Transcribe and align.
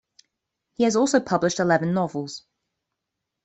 He 0.73 0.83
has 0.85 0.95
also 0.95 1.19
published 1.19 1.59
eleven 1.59 1.93
novels. 1.93 2.41